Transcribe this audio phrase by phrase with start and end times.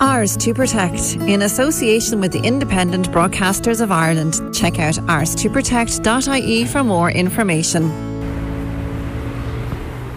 [0.00, 4.34] Ours to Protect, in association with the Independent Broadcasters of Ireland.
[4.54, 8.05] Check out ours2protect.ie for more information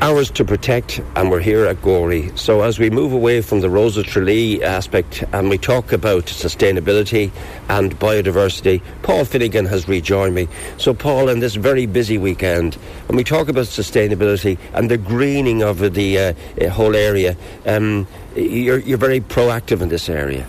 [0.02, 2.32] ours to protect, and we're here at Gorey.
[2.36, 6.26] So, as we move away from the Rose of Tralee aspect and we talk about
[6.26, 7.32] sustainability
[7.68, 10.48] and biodiversity, Paul Finnegan has rejoined me.
[10.78, 12.76] So, Paul, in this very busy weekend,
[13.08, 17.36] when we talk about sustainability and the greening of the uh, whole area,
[17.66, 20.48] um, you're, you're very proactive in this area.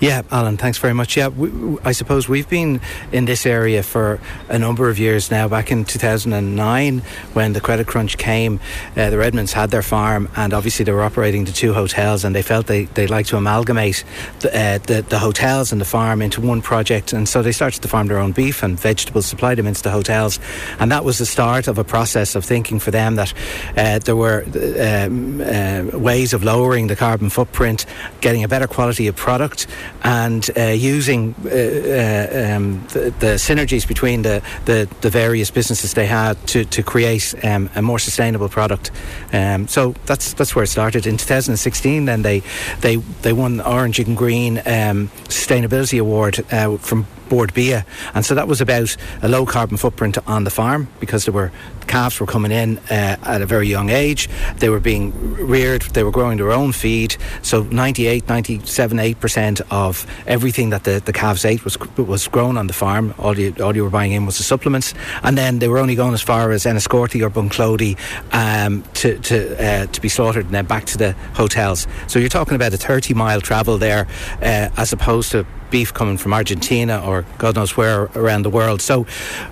[0.00, 1.14] Yeah, Alan, thanks very much.
[1.14, 2.80] Yeah, we, I suppose we've been
[3.12, 4.18] in this area for
[4.48, 5.46] a number of years now.
[5.46, 7.02] Back in 2009,
[7.34, 8.60] when the credit crunch came,
[8.96, 12.34] uh, the Redmonds had their farm, and obviously they were operating the two hotels, and
[12.34, 14.02] they felt they, they'd like to amalgamate
[14.40, 17.12] the, uh, the, the, hotels and the farm into one project.
[17.12, 19.90] And so they started to farm their own beef and vegetables, supply them into the
[19.90, 20.38] hotels.
[20.78, 23.34] And that was the start of a process of thinking for them that
[23.76, 24.44] uh, there were
[24.80, 27.84] um, uh, ways of lowering the carbon footprint,
[28.22, 29.66] getting a better quality of product
[30.02, 35.94] and uh, using uh, uh, um, the, the, synergies between the, the, the, various businesses
[35.94, 38.90] they had to, to create um, a more sustainable product.
[39.32, 41.06] Um, so that's that's where it started.
[41.06, 42.42] In 2016, then they
[42.80, 47.86] they they won the Origin Green um, Sustainability Award uh, from Bord Bia.
[48.12, 51.50] And so that was about a low carbon footprint on the farm because there were
[51.86, 54.28] calves were coming in uh, at a very young age.
[54.58, 57.16] They were being reared, they were growing their own feed.
[57.42, 62.66] So 98, 97, 8% of everything that the, the calves ate was was grown on
[62.66, 63.14] the farm.
[63.18, 64.92] All you, all you were buying in was the supplements.
[65.22, 67.96] And then they were only going as far as Enniscorthy or Bunclody
[68.32, 71.86] um, to, to, uh, to be slaughtered and then back to the hotels.
[72.08, 74.06] So you're talking about a 30 mile travel there
[74.42, 78.80] uh, as opposed to beef coming from Argentina or God knows where around the world.
[78.82, 79.06] So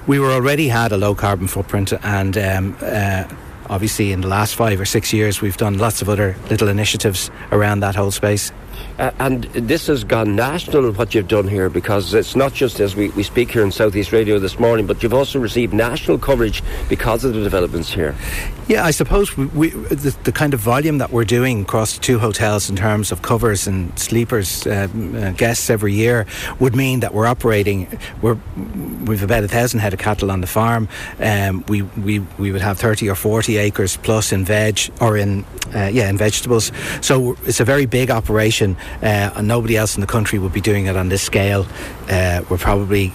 [0.07, 3.25] we were already had a low carbon footprint and um, uh,
[3.71, 7.31] obviously in the last five or six years we've done lots of other little initiatives
[7.53, 8.53] around that whole space.
[8.99, 12.97] Uh, and this has gone national, what you've done here, because it's not just as
[12.97, 16.63] we, we speak here in Southeast Radio this morning, but you've also received national coverage
[16.89, 18.15] because of the developments here.
[18.67, 22.19] Yeah, I suppose we, we the, the, kind of volume that we're doing across two
[22.19, 26.27] hotels in terms of covers and sleepers, uh, uh, guests every year,
[26.59, 27.89] would mean that we're operating,
[28.21, 28.37] we're,
[29.07, 30.89] we've about a thousand head of cattle on the farm.
[31.21, 35.45] Um, we, we, we would have 30 or 40 acres plus in veg, or in,
[35.75, 36.71] uh, yeah, in vegetables.
[37.01, 40.61] So it's a very big operation uh, and nobody else in the country would be
[40.61, 41.67] doing it on this scale.
[42.09, 43.13] Uh, we're probably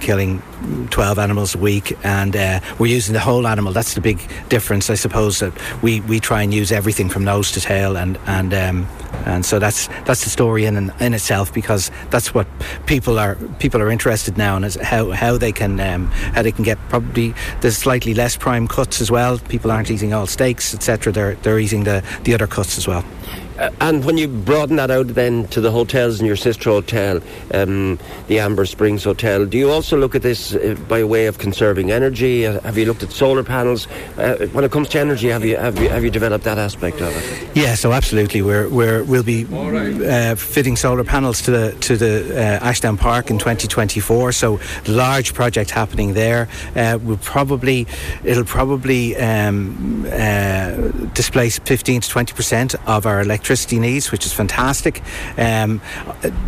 [0.00, 0.42] killing
[0.90, 3.72] 12 animals a week and uh, we're using the whole animal.
[3.72, 5.52] That's the big difference I suppose that
[5.82, 8.88] we, we try and use everything from nose to tail and and um,
[9.26, 12.46] and so that's that's the story in in itself because that's what
[12.86, 16.52] people are people are interested now in is how, how they can um, how they
[16.52, 19.38] can get probably there's slightly less prime cuts as well.
[19.38, 23.04] People aren't eating all steaks etc they're they're eating the the other cuts as well
[23.58, 27.20] uh, and when you broaden that out then to the hotels in your sister hotel,
[27.52, 31.38] um, the Amber Springs Hotel, do you also look at this uh, by way of
[31.38, 32.46] conserving energy?
[32.46, 33.86] Uh, have you looked at solar panels?
[34.18, 37.00] Uh, when it comes to energy, have you, have you have you developed that aspect
[37.00, 37.56] of it?
[37.56, 42.34] Yeah, so absolutely, we're, we're we'll be uh, fitting solar panels to the to the
[42.34, 44.32] uh, Ashdown Park in 2024.
[44.32, 46.48] So large project happening there.
[46.74, 47.86] we'll probably
[48.24, 50.02] it'll probably um,
[51.14, 55.02] displace 15 to 20 percent of our electricity electricity needs, which is fantastic.
[55.36, 55.82] Um,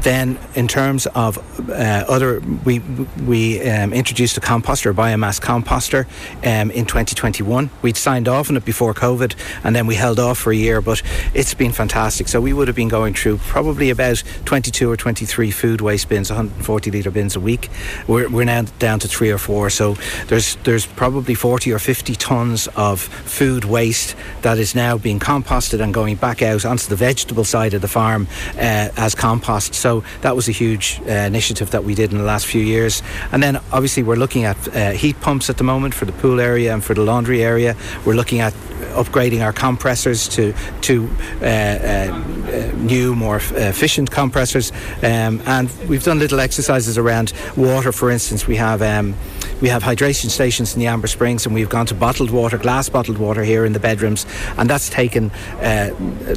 [0.00, 1.36] then, in terms of
[1.68, 2.78] uh, other, we
[3.26, 6.06] we um, introduced a composter, a biomass composter,
[6.42, 7.68] um, in 2021.
[7.82, 10.80] We'd signed off on it before COVID, and then we held off for a year,
[10.80, 11.02] but
[11.34, 12.28] it's been fantastic.
[12.28, 16.30] So we would have been going through probably about 22 or 23 food waste bins,
[16.30, 17.68] 140 litre bins a week.
[18.08, 19.68] We're, we're now down to three or four.
[19.68, 19.96] So
[20.28, 25.80] there's there's probably 40 or 50 tons of food waste that is now being composted
[25.80, 29.74] and going back out onto the vegetable side of the farm uh, as compost.
[29.74, 33.02] So that was a huge uh, initiative that we did in the last few years.
[33.32, 36.40] And then obviously we're looking at uh, heat pumps at the moment for the pool
[36.40, 37.76] area and for the laundry area.
[38.04, 38.54] We're looking at
[38.96, 41.08] upgrading our compressors to to
[41.40, 44.72] uh, uh, new, more efficient compressors.
[45.02, 47.92] Um, and we've done little exercises around water.
[47.92, 49.14] For instance, we have um,
[49.60, 52.88] we have hydration stations in the Amber Springs, and we've gone to bottled water, glass
[52.88, 54.26] bottled water here in the bedrooms,
[54.58, 55.30] and that's taken
[55.60, 55.90] uh,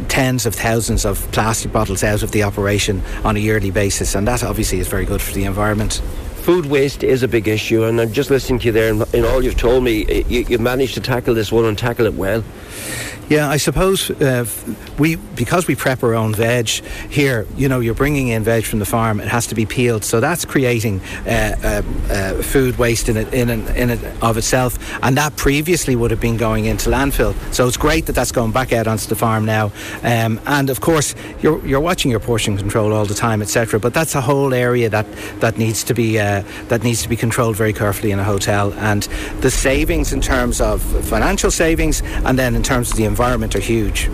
[0.08, 4.28] tens of thousands of plastic bottles out of the operation on a yearly basis, and
[4.28, 6.02] that obviously is very good for the environment
[6.50, 9.24] food waste is a big issue, and I'm just listening to you there, and in
[9.24, 12.44] all you've told me, you, have managed to tackle this one and tackle it well.
[13.30, 14.48] Yeah, I suppose uh,
[14.98, 17.46] we because we prep our own veg here.
[17.56, 20.20] You know, you're bringing in veg from the farm; it has to be peeled, so
[20.20, 25.16] that's creating uh, uh, uh food waste in it in, in it of itself, and
[25.18, 27.36] that previously would have been going into landfill.
[27.54, 29.72] So it's great that that's going back out onto the farm now.
[30.02, 33.80] Um, and of course, you're you're watching your portion control all the time, etc.
[33.80, 35.06] But that's a whole area that
[35.40, 38.74] that needs to be uh, that needs to be controlled very carefully in a hotel,
[38.74, 39.04] and
[39.42, 43.60] the savings in terms of financial savings, and then in terms of the environment are
[43.60, 44.10] huge.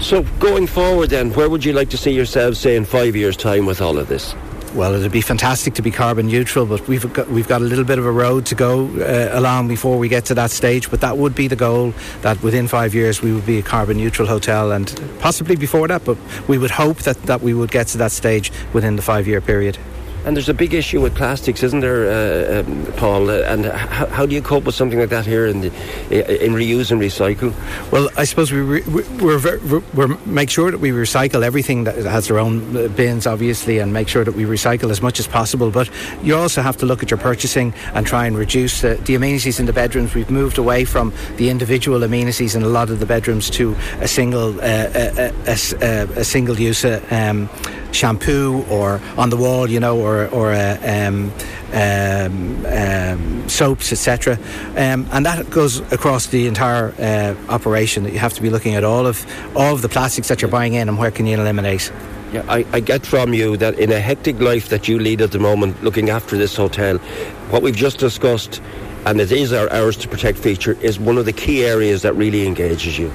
[0.00, 3.36] So going forward then, where would you like to see yourselves say in five years'
[3.36, 4.34] time with all of this?
[4.74, 7.84] Well, it'd be fantastic to be carbon neutral, but we've got we've got a little
[7.84, 10.90] bit of a road to go uh, along before we get to that stage.
[10.90, 11.92] But that would be the goal
[12.22, 14.88] that within five years we would be a carbon neutral hotel, and
[15.20, 16.06] possibly before that.
[16.06, 16.16] But
[16.48, 19.42] we would hope that that we would get to that stage within the five year
[19.42, 19.76] period.
[20.24, 23.28] And there's a big issue with plastics, isn't there, uh, um, Paul?
[23.28, 26.52] Uh, and how, how, do you cope with something like that here in, the, in
[26.52, 27.52] reuse and recycle?
[27.90, 28.82] Well, I suppose we re-
[29.20, 33.78] we're, we're, make sure that we recycle everything that has their own uh, bins, obviously,
[33.78, 35.70] and make sure that we recycle as much as possible.
[35.70, 35.90] But
[36.22, 39.58] you also have to look at your purchasing and try and reduce uh, the amenities
[39.58, 40.14] in the bedrooms.
[40.14, 44.06] We've moved away from the individual amenities in a lot of the bedrooms to a
[44.06, 46.84] single uh, a, a, a, a, single use.
[46.84, 47.48] Uh, um,
[47.92, 51.32] shampoo or on the wall, you know, or or uh, um,
[51.72, 54.38] um, um, soaps, etc.
[54.76, 58.04] Um, and that goes across the entire uh, operation.
[58.04, 59.24] That you have to be looking at all of
[59.56, 61.92] all of the plastics that you're buying in and where can you eliminate.
[62.32, 65.32] Yeah, I, I, get from you that in a hectic life that you lead at
[65.32, 66.96] the moment, looking after this hotel,
[67.50, 68.62] what we've just discussed
[69.04, 72.14] and it is our Ours to protect feature is one of the key areas that
[72.14, 73.10] really engages you.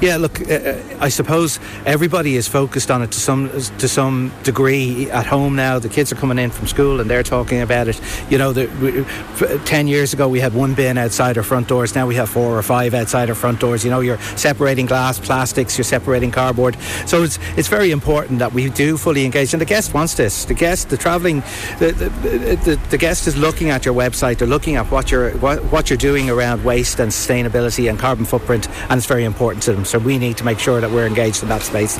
[0.00, 3.48] Yeah, look, uh, uh, I suppose everybody is focused on it to some
[3.78, 5.78] to some degree at home now.
[5.78, 8.00] The kids are coming in from school and they're talking about it.
[8.28, 11.94] You know, the, we, ten years ago we had one bin outside our front doors.
[11.94, 13.84] Now we have four or five outside our front doors.
[13.84, 16.76] You know, you're separating glass, plastics, you're separating cardboard.
[17.06, 19.54] So it's it's very important that we do fully engage.
[19.54, 20.44] And the guest wants this.
[20.44, 21.40] The guest, the travelling,
[21.78, 24.38] the the, the, the guest is looking at your website.
[24.38, 28.24] They're looking at what you're what, what you're doing around waste and sustainability and carbon
[28.24, 29.84] footprint, and it's very important to them.
[29.84, 31.98] So we need to make sure that we're engaged in that space.